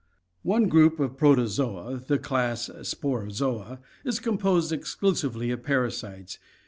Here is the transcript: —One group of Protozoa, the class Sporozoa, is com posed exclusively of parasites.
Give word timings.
—One 0.57 0.67
group 0.67 0.99
of 0.99 1.15
Protozoa, 1.15 1.97
the 2.07 2.17
class 2.17 2.69
Sporozoa, 2.69 3.77
is 4.03 4.19
com 4.19 4.39
posed 4.39 4.71
exclusively 4.71 5.51
of 5.51 5.61
parasites. 5.61 6.39